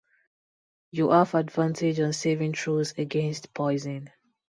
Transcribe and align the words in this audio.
You 0.89 1.11
have 1.11 1.35
advantage 1.35 1.99
on 1.99 2.11
saving 2.13 2.53
throws 2.55 2.97
against 2.97 3.53
poison 3.53 4.09